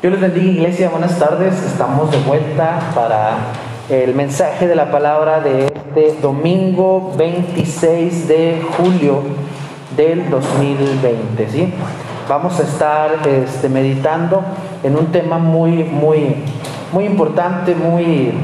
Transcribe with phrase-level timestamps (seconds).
[0.00, 1.60] Dios les bendiga iglesia, buenas tardes.
[1.60, 3.38] Estamos de vuelta para
[3.88, 9.22] el mensaje de la palabra de este domingo 26 de julio
[9.96, 11.48] del 2020.
[11.48, 11.74] ¿sí?
[12.28, 14.40] Vamos a estar este, meditando
[14.84, 16.44] en un tema muy, muy,
[16.92, 18.34] muy importante, muy,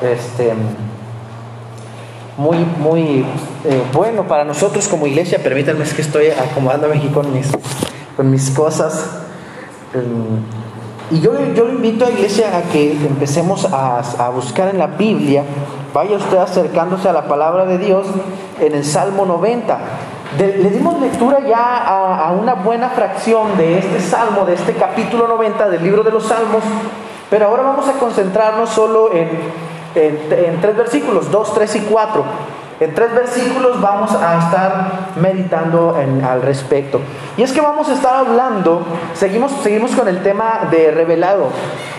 [0.00, 0.54] este,
[2.38, 3.26] muy, muy
[3.66, 5.38] eh, bueno para nosotros como iglesia.
[5.42, 7.50] Permítanme, es que estoy acomodándome aquí con mis,
[8.16, 9.21] con mis cosas.
[11.10, 15.44] Y yo, yo invito a iglesia a que empecemos a, buscar en la Biblia,
[15.92, 18.06] vaya usted acercándose a la palabra de Dios
[18.58, 19.78] en el Salmo 90.
[20.38, 21.84] le dimos lectura ya
[22.26, 26.24] a, una buena fracción de este Salmo, de este capítulo 90 del libro de los
[26.24, 26.62] Salmos,
[27.28, 29.28] pero ahora vamos a concentrarnos solo en,
[29.94, 32.24] en, en tres versículos, 2, 3 y 4.
[32.82, 35.94] En tres versículos vamos a estar meditando
[36.28, 37.00] al respecto.
[37.36, 41.50] Y es que vamos a estar hablando, seguimos, seguimos con el tema de revelado,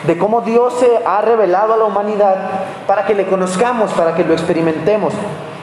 [0.05, 2.35] de cómo Dios se ha revelado a la humanidad
[2.85, 5.13] para que le conozcamos, para que lo experimentemos.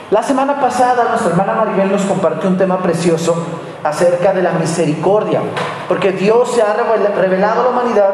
[0.09, 3.45] La semana pasada nuestra hermana Maribel nos compartió un tema precioso
[3.83, 5.41] acerca de la misericordia,
[5.87, 8.13] porque Dios se ha revelado a la humanidad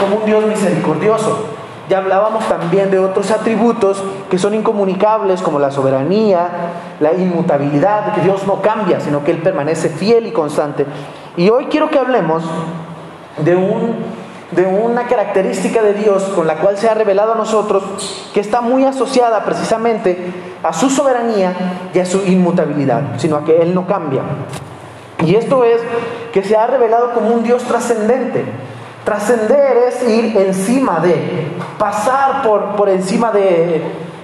[0.00, 1.56] como un Dios misericordioso.
[1.88, 6.48] Ya hablábamos también de otros atributos que son incomunicables como la soberanía,
[6.98, 10.84] la inmutabilidad, que Dios no cambia, sino que Él permanece fiel y constante.
[11.36, 12.42] Y hoy quiero que hablemos
[13.38, 13.96] de, un,
[14.50, 18.60] de una característica de Dios con la cual se ha revelado a nosotros, que está
[18.60, 20.32] muy asociada precisamente
[20.64, 21.54] a su soberanía
[21.94, 24.22] y a su inmutabilidad, sino a que Él no cambia.
[25.24, 25.80] Y esto es
[26.32, 28.44] que se ha revelado como un Dios trascendente.
[29.06, 31.46] Trascender es ir encima de,
[31.78, 33.80] pasar por, por encima de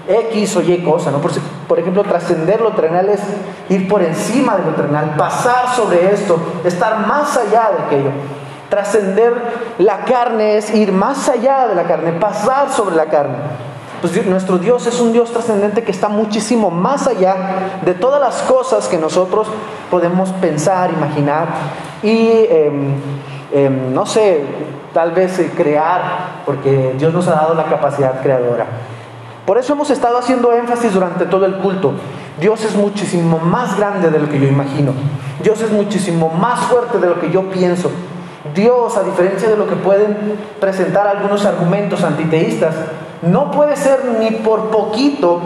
[0.08, 1.18] X o Y cosa, ¿no?
[1.18, 1.30] Por,
[1.68, 3.20] por ejemplo, trascender lo terrenal es
[3.68, 8.10] ir por encima de lo terrenal, pasar sobre esto, estar más allá de aquello.
[8.70, 9.34] Trascender
[9.78, 13.36] la carne es ir más allá de la carne, pasar sobre la carne.
[14.00, 18.42] Pues nuestro Dios es un Dios trascendente que está muchísimo más allá de todas las
[18.42, 19.46] cosas que nosotros
[19.92, 21.46] podemos pensar, imaginar
[22.02, 22.96] y em,
[23.52, 24.42] em, no sé,
[24.92, 28.66] tal vez eh, crear, porque Dios nos ha dado la capacidad creadora.
[29.46, 31.92] Por eso hemos estado haciendo énfasis durante todo el culto.
[32.40, 34.92] Dios es muchísimo más grande de lo que yo imagino.
[35.42, 37.90] Dios es muchísimo más fuerte de lo que yo pienso.
[38.54, 40.16] Dios, a diferencia de lo que pueden
[40.60, 42.74] presentar algunos argumentos antiteístas,
[43.22, 45.40] no puede ser ni por poquito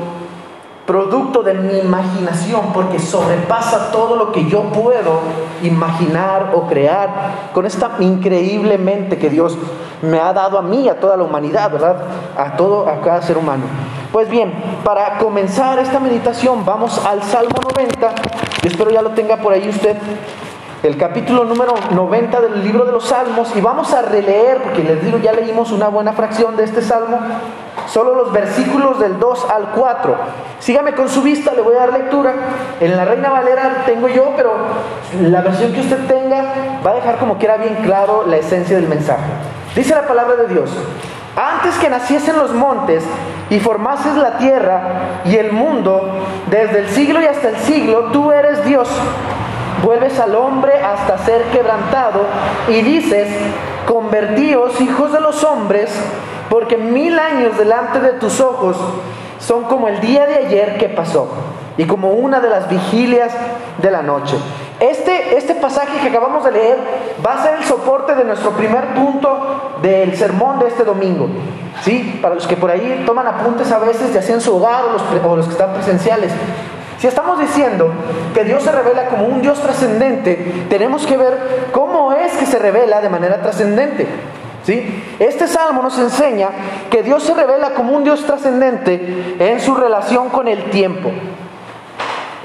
[0.86, 5.20] producto de mi imaginación, porque sobrepasa todo lo que yo puedo
[5.62, 9.58] imaginar o crear con esta increíble mente que Dios
[10.02, 11.96] me ha dado a mí, a toda la humanidad, ¿verdad?
[12.36, 13.64] A todo, a cada ser humano.
[14.12, 14.52] Pues bien,
[14.84, 18.14] para comenzar esta meditación vamos al Salmo 90,
[18.62, 19.96] yo espero ya lo tenga por ahí usted,
[20.82, 25.04] el capítulo número 90 del libro de los Salmos y vamos a releer, porque les
[25.04, 27.18] digo, ya leímos una buena fracción de este Salmo,
[27.88, 30.16] solo los versículos del 2 al 4.
[30.58, 32.34] Sígame con su vista, le voy a dar lectura.
[32.80, 34.52] En la Reina Valera tengo yo, pero
[35.22, 36.44] la versión que usted tenga
[36.84, 39.30] va a dejar como que era bien claro la esencia del mensaje.
[39.74, 40.70] Dice la palabra de Dios,
[41.36, 43.04] antes que naciesen los montes
[43.50, 44.80] y formases la tierra
[45.24, 48.88] y el mundo, desde el siglo y hasta el siglo, tú eres Dios
[49.82, 52.26] vuelves al hombre hasta ser quebrantado
[52.68, 53.28] y dices,
[53.86, 55.94] convertíos hijos de los hombres,
[56.50, 58.76] porque mil años delante de tus ojos
[59.38, 61.28] son como el día de ayer que pasó
[61.76, 63.32] y como una de las vigilias
[63.78, 64.36] de la noche.
[64.80, 66.78] Este, este pasaje que acabamos de leer
[67.26, 71.28] va a ser el soporte de nuestro primer punto del sermón de este domingo.
[71.82, 72.18] ¿Sí?
[72.22, 75.28] Para los que por ahí toman apuntes a veces, ya sea en su hogar o
[75.28, 76.32] o los que están presenciales.
[76.98, 77.90] Si estamos diciendo
[78.32, 82.58] que Dios se revela como un Dios trascendente, tenemos que ver cómo es que se
[82.58, 84.06] revela de manera trascendente.
[85.18, 86.50] Este salmo nos enseña
[86.90, 91.10] que Dios se revela como un Dios trascendente en su relación con el tiempo.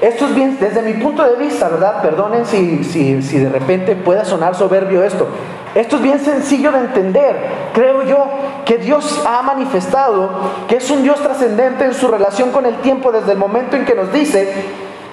[0.00, 2.02] Esto es bien, desde mi punto de vista, ¿verdad?
[2.02, 5.28] Perdonen si, si, si de repente pueda sonar soberbio esto.
[5.74, 7.36] Esto es bien sencillo de entender.
[7.72, 8.26] Creo yo
[8.64, 10.30] que Dios ha manifestado
[10.68, 13.84] que es un Dios trascendente en su relación con el tiempo desde el momento en
[13.84, 14.52] que nos dice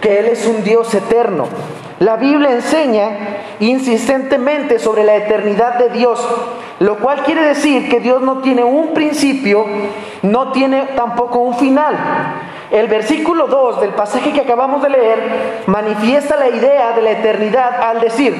[0.01, 1.45] que Él es un Dios eterno.
[1.99, 3.09] La Biblia enseña
[3.59, 6.25] insistentemente sobre la eternidad de Dios,
[6.79, 9.65] lo cual quiere decir que Dios no tiene un principio,
[10.21, 11.95] no tiene tampoco un final.
[12.71, 17.81] El versículo 2 del pasaje que acabamos de leer manifiesta la idea de la eternidad
[17.81, 18.35] al decir,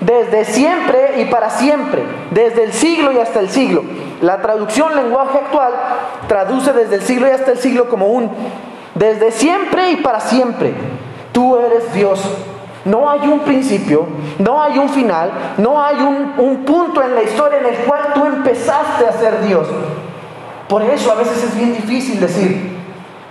[0.00, 3.84] desde siempre y para siempre, desde el siglo y hasta el siglo.
[4.20, 5.72] La traducción lenguaje actual
[6.26, 8.30] traduce desde el siglo y hasta el siglo como un
[8.98, 10.74] desde siempre y para siempre.
[11.32, 12.20] Tú eres Dios.
[12.88, 14.06] No hay un principio,
[14.38, 18.12] no hay un final, no hay un, un punto en la historia en el cual
[18.14, 19.66] tú empezaste a ser Dios.
[20.68, 22.76] Por eso a veces es bien difícil decir,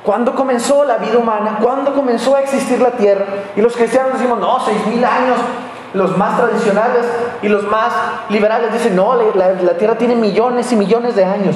[0.03, 1.59] ¿cuándo comenzó la vida humana?
[1.61, 3.25] ¿Cuándo comenzó a existir la tierra?
[3.55, 5.37] Y los cristianos decimos, no, seis mil años.
[5.93, 7.05] Los más tradicionales
[7.41, 7.93] y los más
[8.29, 11.55] liberales dicen, no, la, la tierra tiene millones y millones de años.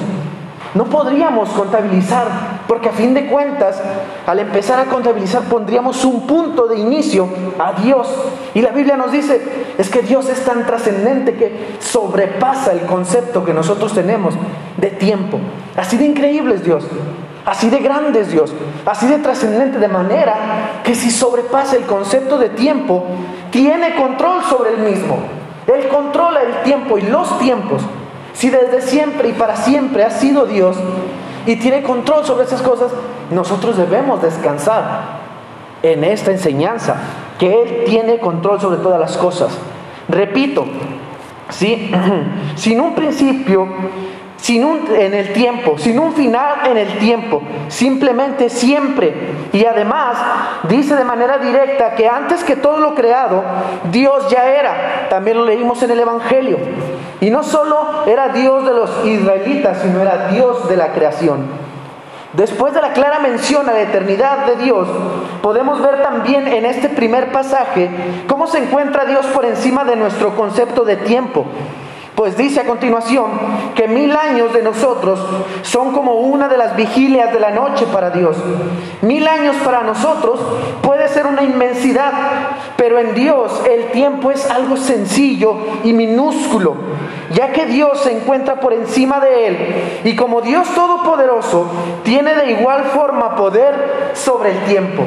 [0.74, 2.26] No podríamos contabilizar,
[2.72, 3.78] porque a fin de cuentas,
[4.26, 7.28] al empezar a contabilizar, pondríamos un punto de inicio
[7.58, 8.08] a Dios.
[8.54, 9.42] Y la Biblia nos dice,
[9.76, 14.32] es que Dios es tan trascendente que sobrepasa el concepto que nosotros tenemos
[14.78, 15.38] de tiempo.
[15.76, 16.86] Así de increíble es Dios,
[17.44, 18.54] así de grande es Dios,
[18.86, 23.04] así de trascendente, de manera que si sobrepasa el concepto de tiempo,
[23.50, 25.18] tiene control sobre el mismo.
[25.66, 27.82] Él controla el tiempo y los tiempos.
[28.32, 30.78] Si desde siempre y para siempre ha sido Dios
[31.46, 32.92] y tiene control sobre esas cosas,
[33.30, 35.20] nosotros debemos descansar
[35.82, 36.96] en esta enseñanza,
[37.38, 39.58] que Él tiene control sobre todas las cosas.
[40.08, 40.64] Repito,
[41.50, 41.90] ¿sí?
[42.54, 43.66] sin un principio
[44.42, 49.14] sin un, en el tiempo, sin un final en el tiempo, simplemente siempre.
[49.52, 50.16] Y además
[50.68, 53.44] dice de manera directa que antes que todo lo creado,
[53.92, 55.06] Dios ya era.
[55.08, 56.58] También lo leímos en el Evangelio.
[57.20, 61.46] Y no solo era Dios de los israelitas, sino era Dios de la creación.
[62.32, 64.88] Después de la clara mención a la eternidad de Dios,
[65.40, 67.90] podemos ver también en este primer pasaje
[68.26, 71.46] cómo se encuentra Dios por encima de nuestro concepto de tiempo.
[72.14, 73.30] Pues dice a continuación
[73.74, 75.18] que mil años de nosotros
[75.62, 78.36] son como una de las vigilias de la noche para Dios.
[79.00, 80.38] Mil años para nosotros
[80.82, 82.12] puede ser una inmensidad,
[82.76, 86.76] pero en Dios el tiempo es algo sencillo y minúsculo,
[87.32, 91.66] ya que Dios se encuentra por encima de él y como Dios todopoderoso
[92.02, 95.02] tiene de igual forma poder sobre el tiempo.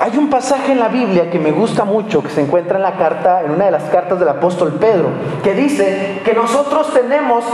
[0.00, 2.96] Hay un pasaje en la Biblia que me gusta mucho, que se encuentra en la
[2.96, 5.10] carta, en una de las cartas del apóstol Pedro,
[5.44, 7.44] que dice que nosotros tenemos,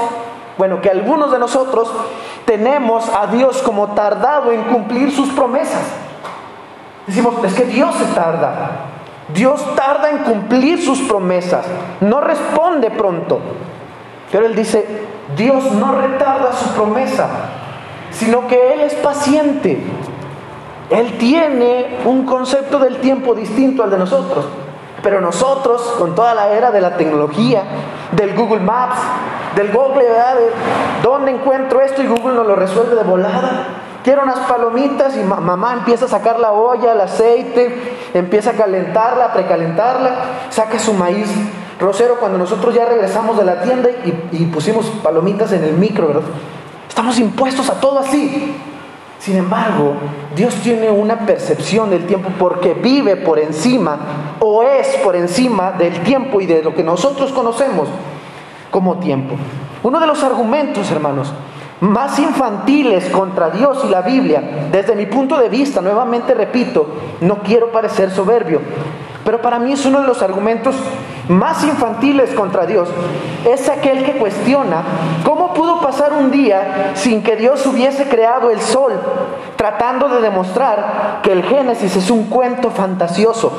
[0.56, 1.90] bueno, que algunos de nosotros
[2.44, 5.82] tenemos a Dios como tardado en cumplir sus promesas.
[7.08, 8.70] Decimos, es que Dios se tarda.
[9.34, 11.66] Dios tarda en cumplir sus promesas,
[12.00, 13.40] no responde pronto.
[14.30, 14.86] Pero él dice,
[15.36, 17.28] Dios no retarda su promesa,
[18.12, 19.82] sino que Él es paciente.
[20.90, 24.44] Él tiene un concepto del tiempo distinto al de nosotros.
[25.02, 27.62] Pero nosotros, con toda la era de la tecnología,
[28.12, 28.98] del Google Maps,
[29.54, 30.36] del Google, ¿verdad?
[31.02, 32.02] ¿Dónde encuentro esto?
[32.02, 33.68] Y Google nos lo resuelve de volada.
[34.02, 39.26] Quiero unas palomitas y mamá empieza a sacar la olla, el aceite, empieza a calentarla,
[39.26, 40.10] a precalentarla,
[40.50, 41.28] saca su maíz
[41.80, 46.06] rosero cuando nosotros ya regresamos de la tienda y, y pusimos palomitas en el micro,
[46.06, 46.22] ¿verdad?
[46.88, 48.56] Estamos impuestos a todo así.
[49.18, 49.94] Sin embargo,
[50.34, 53.98] Dios tiene una percepción del tiempo porque vive por encima
[54.40, 57.88] o es por encima del tiempo y de lo que nosotros conocemos
[58.70, 59.34] como tiempo.
[59.82, 61.32] Uno de los argumentos, hermanos,
[61.80, 66.86] más infantiles contra Dios y la Biblia, desde mi punto de vista, nuevamente repito,
[67.20, 68.60] no quiero parecer soberbio,
[69.24, 70.74] pero para mí es uno de los argumentos
[71.28, 72.88] más infantiles contra Dios.
[73.44, 74.82] Es aquel que cuestiona
[75.24, 78.92] cómo pudo pasar un día sin que Dios hubiese creado el sol,
[79.56, 83.52] tratando de demostrar que el Génesis es un cuento fantasioso.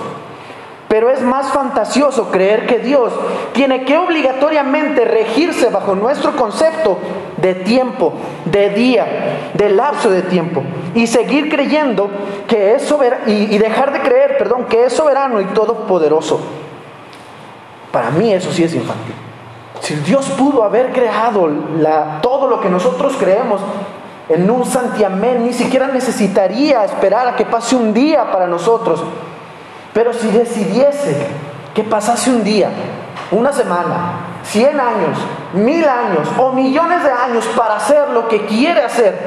[0.87, 3.11] Pero es más fantasioso creer que Dios
[3.51, 6.97] tiene que obligatoriamente regirse bajo nuestro concepto
[7.37, 8.13] de tiempo,
[8.45, 10.63] de día, de lapso de tiempo
[10.95, 12.09] y seguir creyendo
[12.47, 16.39] que es soberano y, dejar de creer, perdón, que es soberano y todopoderoso.
[17.97, 19.15] Para mí eso sí es infantil.
[19.79, 21.49] Si Dios pudo haber creado
[22.21, 23.59] todo lo que nosotros creemos
[24.29, 29.03] en un santiamén, ni siquiera necesitaría esperar a que pase un día para nosotros
[29.97, 31.25] pero si decidiese
[31.73, 32.69] que pasase un día,
[33.31, 35.17] una semana, cien años,
[35.53, 39.17] mil años o millones de años para hacer lo que quiere hacer,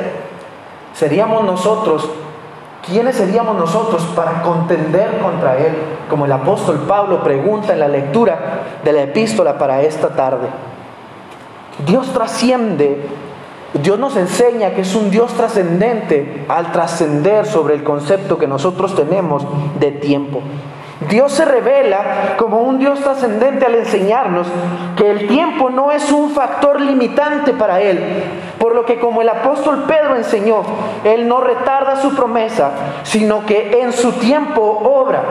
[0.95, 2.09] seríamos nosotros,
[2.91, 5.75] ¿quiénes seríamos nosotros para contender contra Él?
[6.09, 10.49] Como el apóstol Pablo pregunta en la lectura de la epístola para esta tarde.
[11.87, 13.09] Dios trasciende
[13.75, 18.97] Dios nos enseña que es un Dios trascendente al trascender sobre el concepto que nosotros
[18.97, 19.47] tenemos
[19.79, 20.43] de tiempo.
[21.11, 24.47] Dios se revela como un Dios trascendente al enseñarnos
[24.97, 28.25] que el tiempo no es un factor limitante para Él,
[28.59, 30.63] por lo que como el apóstol Pedro enseñó,
[31.05, 32.71] Él no retarda su promesa,
[33.03, 35.23] sino que en su tiempo obra.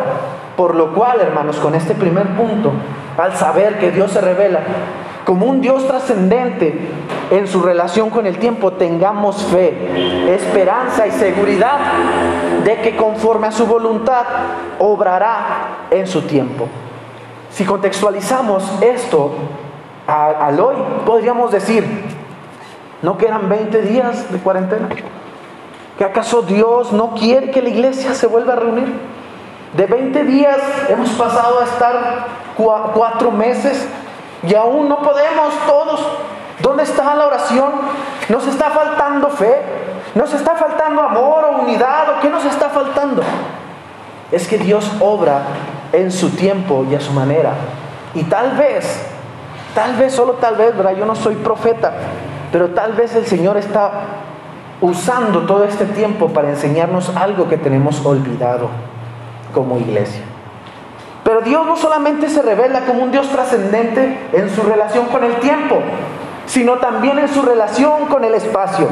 [0.58, 2.74] Por lo cual, hermanos, con este primer punto,
[3.18, 4.60] al saber que Dios se revela
[5.26, 6.90] como un Dios trascendente,
[7.32, 11.80] en su relación con el tiempo, tengamos fe, esperanza y seguridad
[12.64, 14.26] de que conforme a su voluntad
[14.80, 16.68] obrará en su tiempo.
[17.52, 19.32] Si contextualizamos esto
[20.08, 21.86] al hoy, podríamos decir,
[23.02, 24.90] ¿no quedan 20 días de cuarentena?
[25.98, 28.92] ¿Que acaso Dios no quiere que la iglesia se vuelva a reunir?
[29.76, 30.58] De 20 días
[30.90, 32.26] hemos pasado a estar
[32.58, 33.88] cuatro meses
[34.44, 36.06] y aún no podemos todos.
[36.62, 37.72] ¿Dónde está la oración?
[38.28, 39.62] ¿Nos está faltando fe?
[40.16, 42.10] ¿Nos está faltando amor o unidad?
[42.18, 43.22] ¿O qué nos está faltando?
[44.32, 45.42] Es que Dios obra
[45.94, 47.54] en su tiempo y a su manera.
[48.14, 49.06] Y tal vez,
[49.74, 50.96] tal vez, solo tal vez, ¿verdad?
[50.96, 51.94] Yo no soy profeta,
[52.52, 53.92] pero tal vez el Señor está
[54.82, 58.70] usando todo este tiempo para enseñarnos algo que tenemos olvidado
[59.54, 60.24] como iglesia.
[61.30, 65.36] Pero Dios no solamente se revela como un Dios trascendente en su relación con el
[65.36, 65.80] tiempo,
[66.48, 68.88] sino también en su relación con el espacio.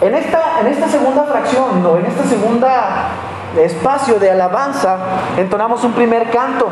[0.00, 3.10] En esta, en esta segunda fracción, o en esta segunda
[3.56, 4.96] espacio de alabanza,
[5.36, 6.66] entonamos un primer canto.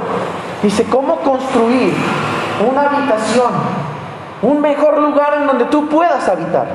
[0.61, 1.95] Dice, ¿cómo construir
[2.69, 3.53] una habitación,
[4.43, 6.67] un mejor lugar en donde tú puedas habitar?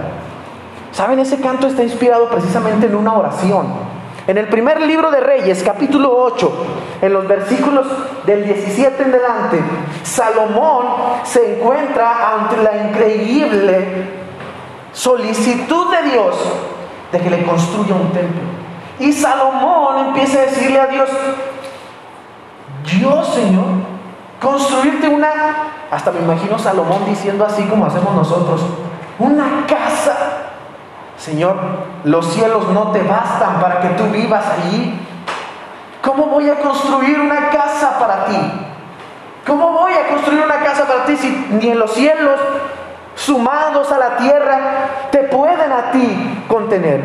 [0.94, 1.20] ¿Saben?
[1.20, 3.93] Ese canto está inspirado precisamente en una oración.
[4.25, 6.51] En el primer libro de Reyes, capítulo 8,
[7.01, 7.86] en los versículos
[8.25, 9.60] del 17 en delante,
[10.01, 10.86] Salomón
[11.24, 14.12] se encuentra ante la increíble
[14.94, 16.36] solicitud de Dios
[17.12, 18.42] de que le construya un templo.
[19.00, 21.10] Y Salomón empieza a decirle a Dios,
[22.98, 23.65] Dios Señor,
[24.42, 25.32] construirte una,
[25.92, 28.62] hasta me imagino Salomón diciendo así como hacemos nosotros,
[29.20, 30.33] una casa
[31.24, 31.56] Señor,
[32.03, 34.94] los cielos no te bastan para que tú vivas allí.
[36.01, 38.36] ¿Cómo voy a construir una casa para ti?
[39.48, 42.42] ¿Cómo voy a construir una casa para ti si ni en los cielos
[43.15, 44.60] sumados a la tierra
[45.12, 47.00] te pueden a ti contener?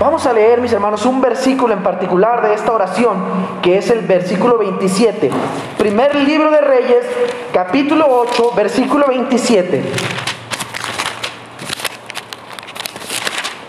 [0.00, 3.16] Vamos a leer, mis hermanos, un versículo en particular de esta oración,
[3.62, 5.30] que es el versículo 27.
[5.78, 7.06] Primer libro de Reyes,
[7.52, 10.23] capítulo 8, versículo 27.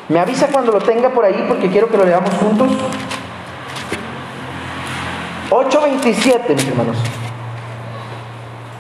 [0.07, 2.71] Me avisa cuando lo tenga por ahí porque quiero que lo leamos juntos.
[5.49, 6.97] 8.27, mis hermanos.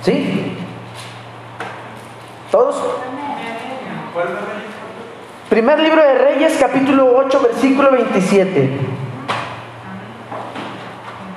[0.03, 0.57] ¿Sí?
[2.51, 2.75] ¿Todos?
[5.49, 8.79] Primer libro de Reyes, capítulo 8, versículo 27.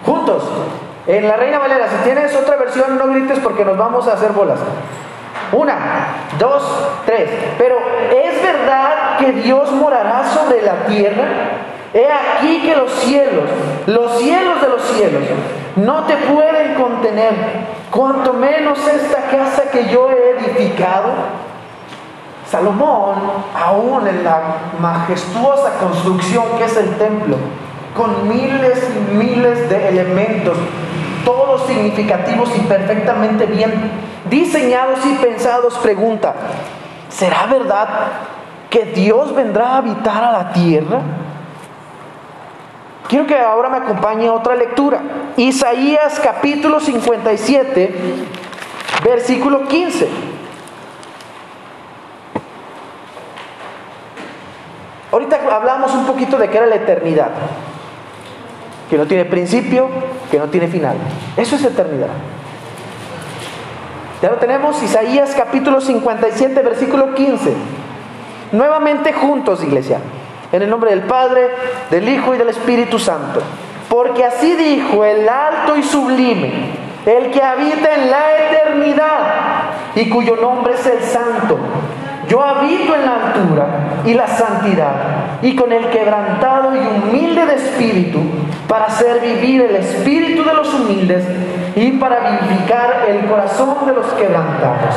[0.05, 0.43] Juntos.
[1.07, 4.33] En la Reina Valera, si tienes otra versión, no grites porque nos vamos a hacer
[4.33, 4.59] bolas.
[5.53, 6.63] Una, dos,
[7.07, 7.31] tres.
[7.57, 7.79] Pero
[8.11, 11.25] ¿es verdad que Dios morará sobre la tierra?
[11.93, 13.45] He aquí que los cielos,
[13.87, 15.23] los cielos de los cielos,
[15.77, 17.35] no te pueden contener,
[17.91, 21.13] cuanto menos esta casa que yo he edificado.
[22.47, 23.17] Salomón,
[23.55, 24.41] aún en la
[24.81, 27.37] majestuosa construcción que es el templo,
[27.97, 30.57] con miles y miles de elementos,
[31.25, 33.91] todos significativos y perfectamente bien
[34.29, 36.35] diseñados y pensados, pregunta,
[37.09, 37.89] ¿será verdad
[38.71, 41.01] que Dios vendrá a habitar a la tierra?
[43.09, 45.01] Quiero que ahora me acompañe otra lectura.
[45.37, 47.95] Isaías capítulo 57,
[49.03, 50.09] versículo 15.
[55.11, 57.31] Ahorita hablamos un poquito de qué era la eternidad.
[58.91, 59.89] Que no tiene principio,
[60.31, 60.97] que no tiene final.
[61.37, 62.09] Eso es eternidad.
[64.21, 67.55] Ya lo tenemos, Isaías capítulo 57, versículo 15.
[68.53, 69.99] Nuevamente juntos, iglesia.
[70.53, 71.51] En el nombre del Padre,
[71.91, 73.43] del Hijo y del Espíritu Santo.
[73.89, 76.71] Porque así dijo el alto y sublime,
[77.05, 79.21] el que habita en la eternidad
[79.95, 81.59] y cuyo nombre es el Santo.
[82.29, 83.67] Yo habito en la altura
[84.05, 88.21] y la santidad y con el quebrantado y humilde de espíritu
[88.69, 91.25] para hacer vivir el espíritu de los humildes
[91.75, 94.95] y para vivificar el corazón de los quebrantados.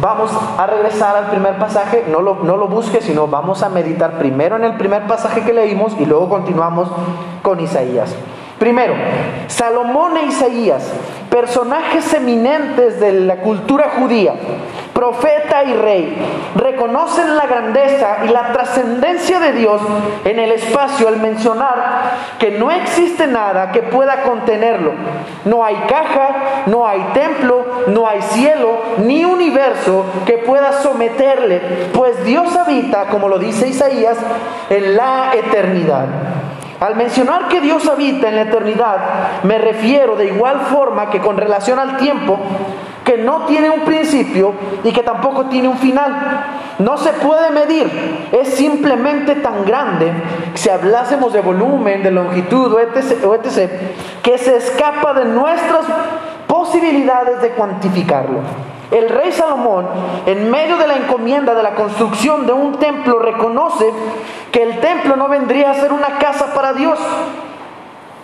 [0.00, 4.18] Vamos a regresar al primer pasaje, no lo, no lo busques, sino vamos a meditar
[4.18, 6.88] primero en el primer pasaje que leímos y luego continuamos
[7.42, 8.14] con Isaías.
[8.58, 8.94] Primero,
[9.46, 10.92] Salomón e Isaías,
[11.30, 14.34] personajes eminentes de la cultura judía,
[14.94, 16.16] profeta y rey,
[16.54, 19.82] reconocen la grandeza y la trascendencia de Dios
[20.24, 24.92] en el espacio al mencionar que no existe nada que pueda contenerlo.
[25.44, 31.60] No hay caja, no hay templo, no hay cielo, ni universo que pueda someterle,
[31.92, 34.16] pues Dios habita, como lo dice Isaías,
[34.70, 36.06] en la eternidad.
[36.80, 38.98] Al mencionar que Dios habita en la eternidad,
[39.42, 42.38] me refiero de igual forma que con relación al tiempo,
[43.14, 46.46] que no tiene un principio y que tampoco tiene un final.
[46.78, 50.12] No se puede medir, es simplemente tan grande,
[50.54, 53.70] si hablásemos de volumen, de longitud o etc.,
[54.22, 55.84] que se escapa de nuestras
[56.48, 58.40] posibilidades de cuantificarlo.
[58.90, 59.86] El rey Salomón,
[60.26, 63.92] en medio de la encomienda de la construcción de un templo, reconoce
[64.50, 66.98] que el templo no vendría a ser una casa para Dios,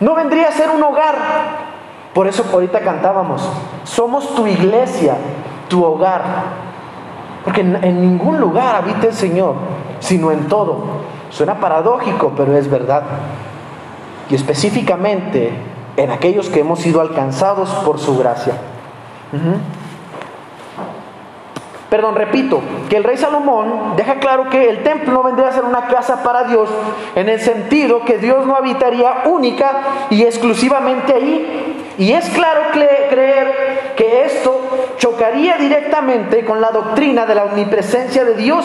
[0.00, 1.59] no vendría a ser un hogar.
[2.14, 3.48] Por eso ahorita cantábamos,
[3.84, 5.16] somos tu iglesia,
[5.68, 6.22] tu hogar.
[7.44, 9.54] Porque en, ningún lugar habita el Señor,
[10.00, 10.82] sino en todo.
[11.30, 13.02] Suena paradójico, pero es verdad.
[14.28, 15.52] Y específicamente
[15.96, 18.54] en aquellos que hemos sido alcanzados por su gracia.
[21.90, 25.64] Perdón, repito, que el rey Salomón deja claro que el templo no vendría a ser
[25.64, 26.68] una casa para Dios
[27.16, 31.79] en el sentido que Dios no habitaría única y exclusivamente ahí.
[32.00, 34.58] Y es claro creer que esto
[34.96, 38.64] chocaría directamente con la doctrina de la omnipresencia de Dios,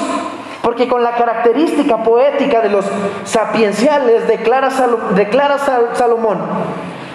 [0.62, 2.86] porque con la característica poética de los
[3.25, 6.39] sapienciales declara, Salomón,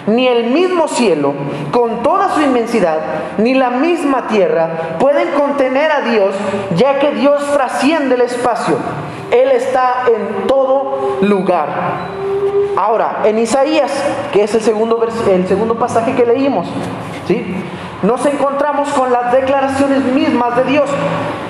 [0.05, 1.33] ni el mismo cielo,
[1.71, 2.99] con toda su inmensidad,
[3.39, 6.35] ni la misma tierra pueden contener a Dios,
[6.75, 8.75] ya que Dios trasciende el espacio.
[9.31, 12.20] Él está en todo lugar.
[12.77, 13.91] Ahora, en Isaías,
[14.31, 16.67] que es el segundo, el segundo pasaje que leímos,
[17.27, 17.55] ¿sí?
[18.03, 20.89] nos encontramos con las declaraciones mismas de Dios.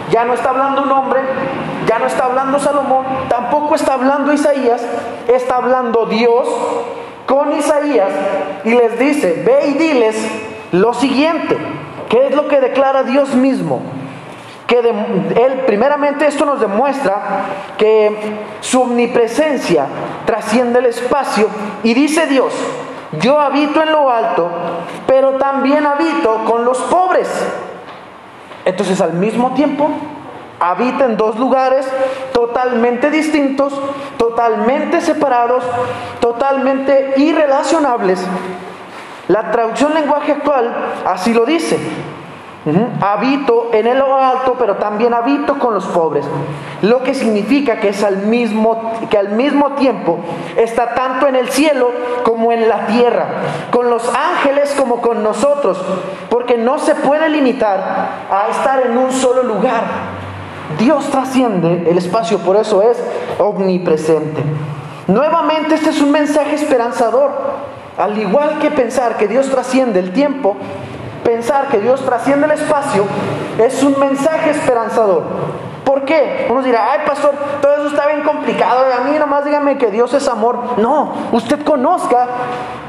[0.09, 1.21] Ya no está hablando un hombre,
[1.87, 4.85] ya no está hablando Salomón, tampoco está hablando Isaías,
[5.27, 6.47] está hablando Dios
[7.25, 8.09] con Isaías
[8.65, 10.17] y les dice, ve y diles
[10.73, 11.57] lo siguiente,
[12.09, 13.81] ¿qué es lo que declara Dios mismo?
[14.71, 17.43] Que él, primeramente esto nos demuestra
[17.77, 19.85] que su omnipresencia
[20.25, 21.49] trasciende el espacio
[21.83, 22.53] y dice Dios,
[23.19, 24.49] yo habito en lo alto,
[25.07, 27.27] pero también habito con los pobres.
[28.63, 29.89] Entonces al mismo tiempo
[30.61, 31.85] habita en dos lugares
[32.31, 33.73] totalmente distintos,
[34.17, 35.65] totalmente separados,
[36.21, 38.25] totalmente irrelacionables.
[39.27, 40.73] La traducción lenguaje actual
[41.05, 41.77] así lo dice.
[43.01, 46.25] Habito en el alto, pero también habito con los pobres.
[46.83, 50.19] Lo que significa que es al mismo que al mismo tiempo
[50.55, 51.89] está tanto en el cielo
[52.23, 53.27] como en la tierra,
[53.71, 55.81] con los ángeles como con nosotros,
[56.29, 57.79] porque no se puede limitar
[58.29, 59.83] a estar en un solo lugar.
[60.77, 63.01] Dios trasciende el espacio, por eso es
[63.39, 64.43] omnipresente.
[65.07, 67.31] Nuevamente este es un mensaje esperanzador.
[67.97, 70.55] Al igual que pensar que Dios trasciende el tiempo,
[71.23, 73.05] pensar que Dios trasciende el espacio
[73.57, 75.23] es un mensaje esperanzador.
[75.83, 76.47] ¿Por qué?
[76.49, 80.13] Uno dirá, ay pastor, todo eso está bien complicado, a mí nomás dígame que Dios
[80.13, 80.77] es amor.
[80.77, 82.27] No, usted conozca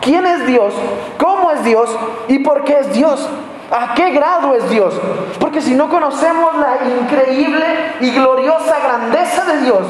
[0.01, 0.75] quién es Dios,
[1.18, 1.90] cómo es Dios
[2.29, 3.29] y por qué es Dios.
[3.71, 4.95] ¿A qué grado es Dios?
[5.40, 7.64] Porque si no conocemos la increíble
[8.01, 9.81] y gloriosa grandeza de Dios,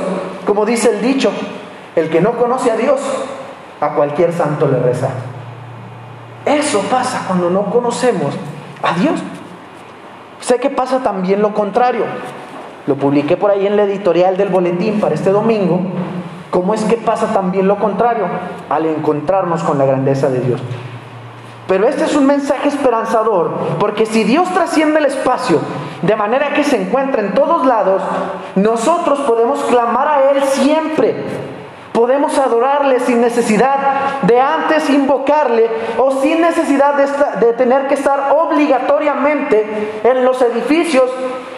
[0.47, 1.33] como dice el dicho,
[1.97, 3.01] el que no conoce a Dios,
[3.81, 5.09] a cualquier santo le reza.
[6.45, 8.35] Eso pasa cuando no conocemos
[8.83, 9.21] a Dios.
[10.41, 12.05] Sé que pasa también lo contrario.
[12.87, 15.81] Lo publiqué por ahí en la editorial del boletín para este domingo.
[16.51, 18.27] ¿Cómo es que pasa también lo contrario
[18.69, 20.61] al encontrarnos con la grandeza de Dios?
[21.69, 25.61] Pero este es un mensaje esperanzador, porque si Dios trasciende el espacio
[26.03, 28.03] de manera que se encuentra en todos lados,
[28.57, 31.25] nosotros podemos clamar a Él siempre.
[31.93, 37.07] Podemos adorarle sin necesidad de antes invocarle o sin necesidad de,
[37.47, 41.11] de, tener que estar obligatoriamente en los edificios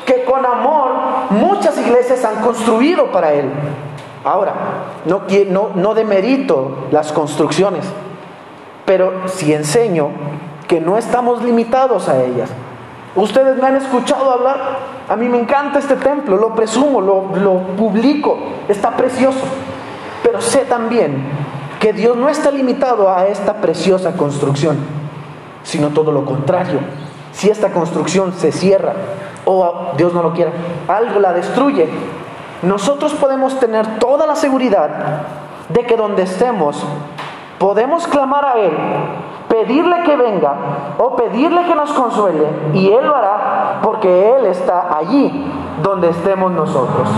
[0.05, 0.90] que con amor
[1.31, 3.49] muchas iglesias han construido para Él.
[4.25, 4.55] Ahora,
[5.05, 7.85] no, no, no demerito las construcciones.
[8.85, 10.11] Pero si enseño
[10.66, 12.51] que no estamos limitados a ellas.
[13.14, 17.59] Ustedes me han escuchado hablar, a mí me encanta este templo, lo presumo, lo, lo
[17.77, 18.37] publico,
[18.68, 19.44] está precioso.
[20.35, 21.29] Pero sé también
[21.79, 24.77] que Dios no está limitado a esta preciosa construcción,
[25.62, 26.81] sino todo lo contrario.
[27.31, 28.94] Si esta construcción se cierra
[29.44, 30.51] o Dios no lo quiera,
[30.88, 31.88] algo la destruye,
[32.62, 34.90] nosotros podemos tener toda la seguridad
[35.68, 36.85] de que donde estemos
[37.59, 38.73] Podemos clamar a Él,
[39.49, 40.55] pedirle que venga
[40.99, 45.51] o pedirle que nos consuele y Él lo hará porque Él está allí
[45.83, 47.09] donde estemos nosotros.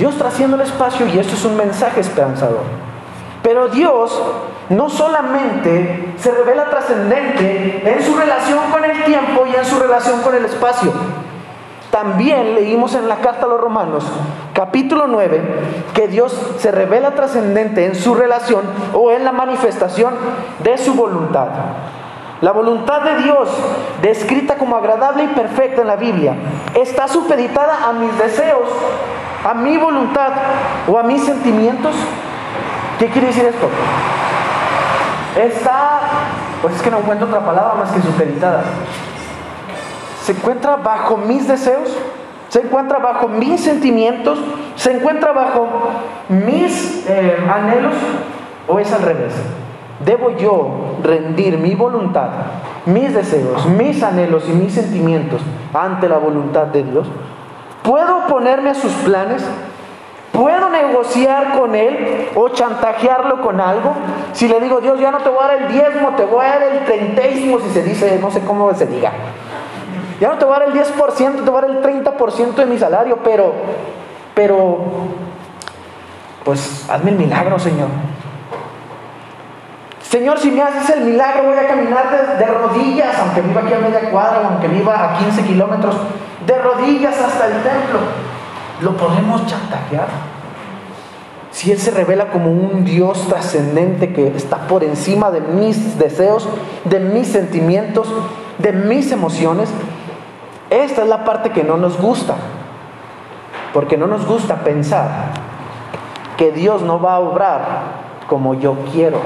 [0.00, 2.62] Dios trasciende el espacio y esto es un mensaje esperanzador.
[3.42, 4.18] Pero Dios
[4.70, 10.22] no solamente se revela trascendente en su relación con el tiempo y en su relación
[10.22, 10.90] con el espacio,
[11.90, 14.06] también leímos en la carta a los romanos,
[14.54, 15.42] capítulo 9,
[15.92, 18.62] que Dios se revela trascendente en su relación
[18.94, 20.14] o en la manifestación
[20.60, 21.48] de su voluntad.
[22.40, 23.50] La voluntad de Dios,
[24.00, 26.36] descrita como agradable y perfecta en la Biblia,
[26.74, 28.66] está supeditada a mis deseos,
[29.44, 30.32] a mi voluntad
[30.88, 31.94] o a mis sentimientos.
[32.98, 33.68] ¿Qué quiere decir esto?
[35.40, 36.00] Está,
[36.60, 38.64] pues es que no encuentro otra palabra más que supeditada.
[40.22, 41.96] Se encuentra bajo mis deseos,
[42.48, 44.38] se encuentra bajo mis sentimientos,
[44.76, 45.68] se encuentra bajo
[46.28, 47.94] mis eh, anhelos
[48.68, 49.32] o es al revés.
[50.04, 52.28] Debo yo rendir mi voluntad,
[52.86, 55.40] mis deseos, mis anhelos y mis sentimientos
[55.72, 57.06] ante la voluntad de Dios.
[57.82, 59.42] ¿Puedo ponerme a sus planes?
[60.32, 63.94] ¿Puedo negociar con él o chantajearlo con algo?
[64.32, 66.58] Si le digo, Dios, ya no te voy a dar el diezmo, te voy a
[66.58, 69.12] dar el treintaísmo, si se dice, no sé cómo se diga.
[70.20, 72.66] Ya no te voy a dar el 10%, te voy a dar el 30% de
[72.66, 73.52] mi salario, pero,
[74.34, 74.78] pero,
[76.44, 77.88] pues hazme el milagro, Señor.
[80.02, 83.78] Señor, si me haces el milagro, voy a caminar de, rodillas, aunque viva aquí a
[83.78, 85.96] media cuadra aunque viva a 15 kilómetros,
[86.46, 87.98] de rodillas hasta el templo.
[88.82, 90.08] ¿Lo podemos chantajear?
[91.50, 96.48] Si Él se revela como un Dios trascendente que está por encima de mis deseos,
[96.84, 98.08] de mis sentimientos,
[98.58, 99.70] de mis emociones,
[100.70, 102.36] esta es la parte que no nos gusta,
[103.74, 105.32] porque no nos gusta pensar
[106.36, 107.82] que Dios no va a obrar
[108.28, 109.18] como yo quiero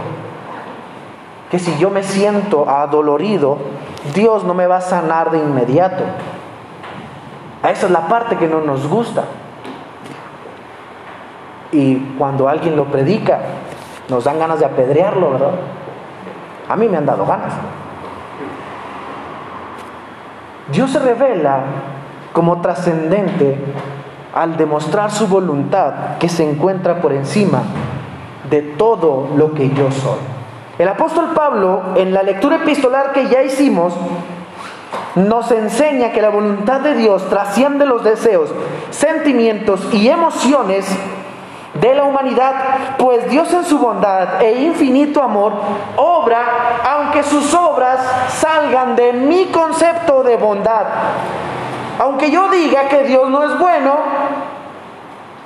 [1.54, 3.58] que si yo me siento adolorido,
[4.12, 6.02] Dios no me va a sanar de inmediato.
[7.64, 9.24] Esa es la parte que no nos gusta.
[11.72, 13.40] Y cuando alguien lo predica,
[14.08, 15.52] nos dan ganas de apedrearlo, ¿verdad?
[16.68, 17.54] A mí me han dado ganas.
[20.70, 21.60] Dios se revela
[22.32, 23.58] como trascendente
[24.34, 27.62] al demostrar su voluntad que se encuentra por encima
[28.50, 30.18] de todo lo que yo soy.
[30.78, 33.94] El apóstol Pablo, en la lectura epistolar que ya hicimos,
[35.14, 38.50] nos enseña que la voluntad de Dios trasciende los deseos,
[38.90, 40.86] sentimientos y emociones
[41.74, 42.54] de la humanidad,
[42.98, 45.52] pues Dios en su bondad e infinito amor
[45.96, 46.44] obra
[46.84, 47.98] aunque sus obras
[48.28, 50.86] salgan de mi concepto de bondad.
[51.98, 53.96] Aunque yo diga que Dios no es bueno,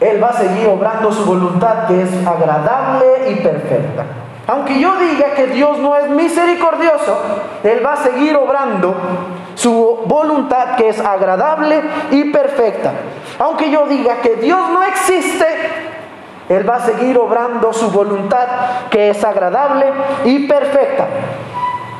[0.00, 4.04] Él va a seguir obrando su voluntad que es agradable y perfecta.
[4.46, 7.18] Aunque yo diga que Dios no es misericordioso,
[7.62, 8.94] Él va a seguir obrando
[9.58, 12.92] su voluntad que es agradable y perfecta.
[13.40, 15.46] Aunque yo diga que Dios no existe,
[16.48, 18.46] Él va a seguir obrando su voluntad
[18.88, 19.86] que es agradable
[20.24, 21.08] y perfecta.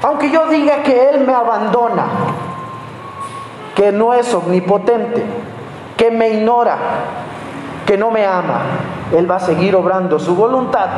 [0.02, 2.06] Aunque yo diga que Él me abandona,
[3.74, 5.24] que no es omnipotente,
[5.96, 6.78] que me ignora,
[7.84, 8.60] que no me ama,
[9.16, 10.90] Él va a seguir obrando su voluntad,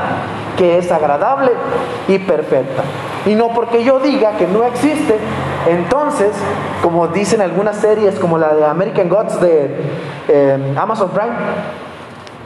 [0.58, 1.52] que es agradable
[2.06, 2.82] y perfecta.
[3.24, 5.18] Y no porque yo diga que no existe,
[5.68, 6.30] entonces,
[6.82, 9.76] como dicen algunas series como la de American Gods de
[10.28, 11.34] eh, Amazon Prime,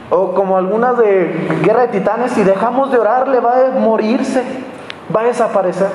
[0.09, 4.43] o como algunas de Guerra de Titanes, si dejamos de orar, le va a morirse,
[5.15, 5.89] va a desaparecer.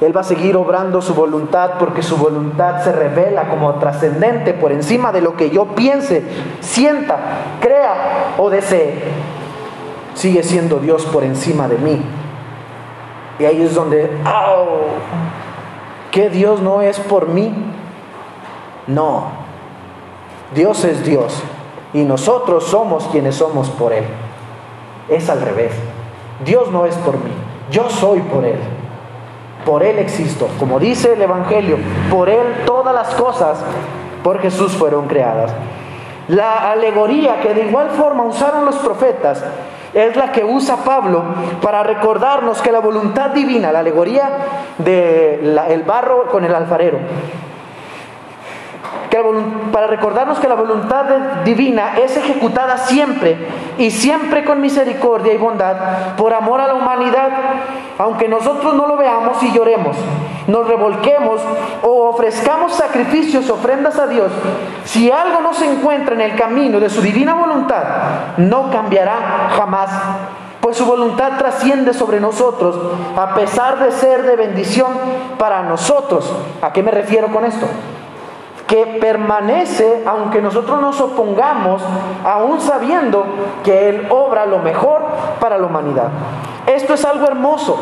[0.00, 4.70] Él va a seguir obrando su voluntad porque su voluntad se revela como trascendente por
[4.70, 6.22] encima de lo que yo piense,
[6.60, 7.16] sienta,
[7.60, 9.02] crea o desee.
[10.14, 12.02] Sigue siendo Dios por encima de mí.
[13.38, 14.10] Y ahí es donde.
[16.16, 17.54] ¿Que Dios no es por mí?
[18.86, 19.24] No.
[20.54, 21.42] Dios es Dios
[21.92, 24.06] y nosotros somos quienes somos por Él.
[25.10, 25.72] Es al revés.
[26.42, 27.30] Dios no es por mí,
[27.70, 28.58] yo soy por Él
[29.66, 30.48] por Él existo.
[30.58, 31.76] Como dice el Evangelio,
[32.08, 33.58] por Él todas las cosas
[34.22, 35.52] por Jesús fueron creadas.
[36.28, 39.44] La alegoría que de igual forma usaron los profetas
[39.96, 41.24] es la que usa Pablo
[41.62, 44.28] para recordarnos que la voluntad divina, la alegoría
[44.76, 46.98] del el barro con el alfarero,
[49.72, 51.06] para recordarnos que la voluntad
[51.46, 53.38] divina es ejecutada siempre
[53.78, 57.30] y siempre con misericordia y bondad por amor a la humanidad,
[57.96, 59.96] aunque nosotros no lo veamos y lloremos,
[60.46, 61.40] nos revolquemos
[61.82, 64.30] o ofrezcamos sacrificios, ofrendas a Dios,
[64.84, 67.84] si algo no se encuentra en el camino de su divina voluntad,
[68.36, 69.90] no cambiará jamás
[70.60, 72.76] pues su voluntad trasciende sobre nosotros
[73.16, 74.88] a pesar de ser de bendición
[75.38, 76.32] para nosotros.
[76.60, 77.66] ¿A qué me refiero con esto?
[78.66, 81.82] que permanece aunque nosotros nos opongamos,
[82.24, 83.24] aún sabiendo
[83.62, 85.04] que Él obra lo mejor
[85.40, 86.08] para la humanidad.
[86.66, 87.78] Esto es algo hermoso,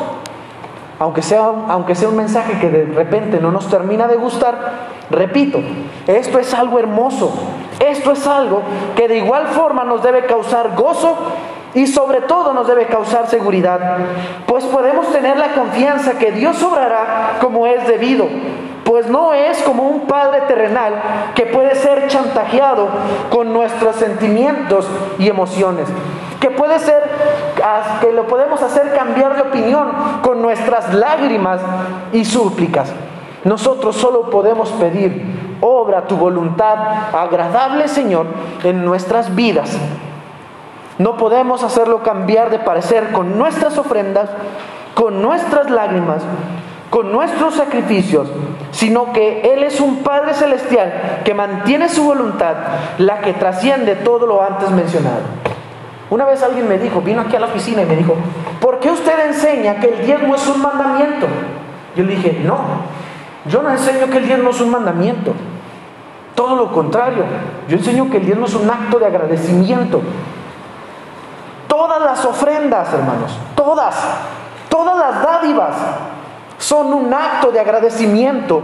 [0.98, 4.56] aunque sea, aunque sea un mensaje que de repente no nos termina de gustar,
[5.10, 5.60] repito,
[6.06, 7.32] esto es algo hermoso,
[7.80, 8.62] esto es algo
[8.96, 11.16] que de igual forma nos debe causar gozo,
[11.74, 13.80] y sobre todo nos debe causar seguridad,
[14.46, 18.28] pues podemos tener la confianza que Dios obrará como es debido,
[18.84, 20.94] pues no es como un padre terrenal
[21.34, 22.88] que puede ser chantajeado
[23.30, 24.86] con nuestros sentimientos
[25.18, 25.88] y emociones,
[26.40, 27.02] que puede ser
[28.00, 29.88] que lo podemos hacer cambiar de opinión
[30.22, 31.60] con nuestras lágrimas
[32.12, 32.92] y súplicas.
[33.44, 36.76] Nosotros solo podemos pedir, obra tu voluntad
[37.14, 38.26] agradable, Señor,
[38.62, 39.78] en nuestras vidas.
[40.98, 44.28] No podemos hacerlo cambiar de parecer con nuestras ofrendas,
[44.94, 46.22] con nuestras lágrimas,
[46.90, 48.28] con nuestros sacrificios,
[48.70, 52.54] sino que Él es un Padre Celestial que mantiene su voluntad,
[52.98, 55.53] la que trasciende todo lo antes mencionado.
[56.14, 58.14] Una vez alguien me dijo, vino aquí a la oficina y me dijo,
[58.60, 61.26] ¿por qué usted enseña que el diezmo es un mandamiento?
[61.96, 62.56] Yo le dije, no,
[63.46, 65.32] yo no enseño que el diezmo es un mandamiento.
[66.36, 67.24] Todo lo contrario,
[67.66, 70.02] yo enseño que el diezmo es un acto de agradecimiento.
[71.66, 73.96] Todas las ofrendas, hermanos, todas,
[74.68, 75.74] todas las dádivas
[76.58, 78.62] son un acto de agradecimiento,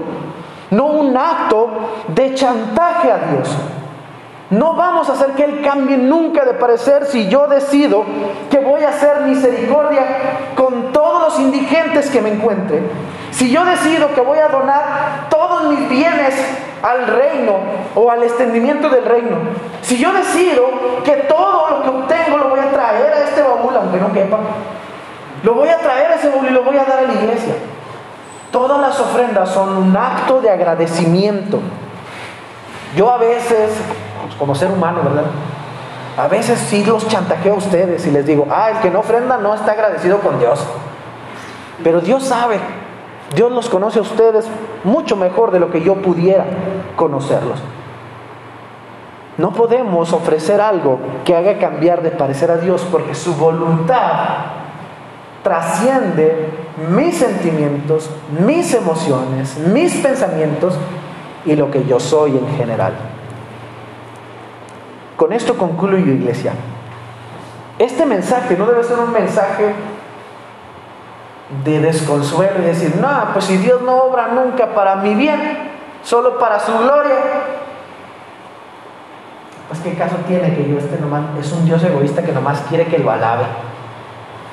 [0.71, 1.69] no un acto
[2.15, 3.57] de chantaje a Dios.
[4.51, 8.05] No vamos a hacer que Él cambie nunca de parecer si yo decido
[8.51, 10.03] que voy a hacer misericordia
[10.57, 12.83] con todos los indigentes que me encuentre.
[13.31, 16.35] Si yo decido que voy a donar todos mis bienes
[16.83, 17.59] al reino
[17.95, 19.37] o al extendimiento del reino.
[19.83, 20.65] Si yo decido
[21.05, 24.39] que todo lo que obtengo lo voy a traer a este baúl, aunque no quepa,
[25.45, 27.55] lo voy a traer a ese baúl y lo voy a dar a la iglesia.
[28.51, 31.61] Todas las ofrendas son un acto de agradecimiento.
[32.97, 33.71] Yo a veces
[34.39, 35.25] como ser humano, ¿verdad?
[36.17, 39.39] A veces sí los chantajeo a ustedes y les digo, ah, el que no ofrenda
[39.39, 40.67] no está agradecido con Dios.
[41.83, 42.59] Pero Dios sabe,
[43.35, 44.47] Dios los conoce a ustedes
[44.85, 46.45] mucho mejor de lo que yo pudiera
[46.97, 47.61] conocerlos.
[49.39, 54.61] No podemos ofrecer algo que haga cambiar de parecer a Dios porque su voluntad
[55.43, 56.51] trasciende
[56.91, 58.11] mis sentimientos,
[58.45, 60.75] mis emociones, mis pensamientos
[61.47, 62.93] y lo que yo soy en general.
[65.21, 66.55] Con esto concluyo, iglesia.
[67.79, 69.75] Este mensaje no debe ser un mensaje
[71.63, 76.39] de desconsuelo y decir, no, pues si Dios no obra nunca para mi bien, solo
[76.39, 77.19] para su gloria.
[79.69, 82.87] Pues qué caso tiene que yo esté nomás, es un Dios egoísta que nomás quiere
[82.87, 83.45] que lo alabe.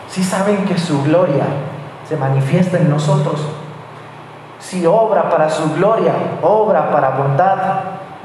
[0.10, 1.46] Si saben que su gloria
[2.10, 3.40] se manifiesta en nosotros,
[4.60, 7.58] si obra para su gloria, obra para bondad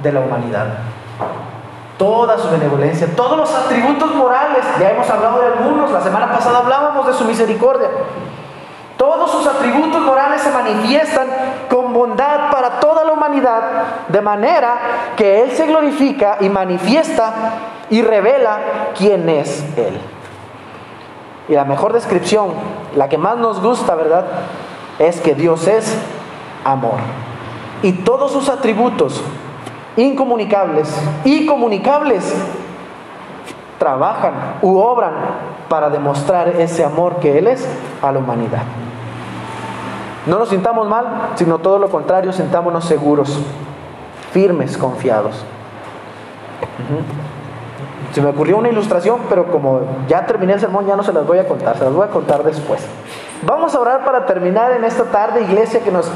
[0.02, 0.91] de la humanidad
[2.02, 6.58] toda su benevolencia, todos los atributos morales, ya hemos hablado de algunos, la semana pasada
[6.58, 7.88] hablábamos de su misericordia.
[8.96, 11.28] Todos sus atributos morales se manifiestan
[11.70, 13.62] con bondad para toda la humanidad,
[14.08, 14.78] de manera
[15.16, 17.34] que Él se glorifica y manifiesta
[17.88, 18.58] y revela
[18.98, 20.00] quién es Él.
[21.48, 22.48] Y la mejor descripción,
[22.96, 24.24] la que más nos gusta, ¿verdad?
[24.98, 25.96] Es que Dios es
[26.64, 26.98] amor.
[27.84, 29.22] Y todos sus atributos
[29.96, 30.88] incomunicables
[31.24, 32.34] y comunicables
[33.78, 35.12] trabajan u obran
[35.68, 37.68] para demostrar ese amor que Él es
[38.00, 38.62] a la humanidad.
[40.26, 43.40] No nos sintamos mal, sino todo lo contrario, sentámonos seguros,
[44.30, 45.44] firmes, confiados.
[48.12, 51.26] Se me ocurrió una ilustración, pero como ya terminé el sermón, ya no se las
[51.26, 52.86] voy a contar, se las voy a contar después.
[53.44, 56.08] Vamos a orar para terminar en esta tarde, iglesia, que nos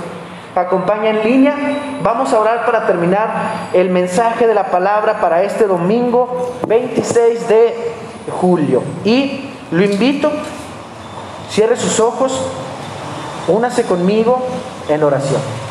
[0.63, 1.55] acompaña en línea.
[2.03, 3.29] Vamos a orar para terminar
[3.73, 7.93] el mensaje de la palabra para este domingo 26 de
[8.41, 8.83] julio.
[9.05, 10.31] Y lo invito,
[11.51, 12.41] cierre sus ojos,
[13.49, 14.43] únase conmigo
[14.89, 15.66] en oración.